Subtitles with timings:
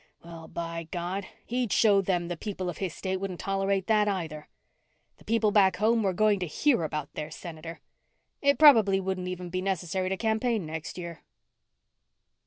[0.23, 4.47] Well, by God, he'd show them the people of his state wouldn't tolerate that, either.
[5.17, 7.81] The people back home were going to hear about their Senator.
[8.41, 11.21] It probably wouldn't even be necessary to campaign next year.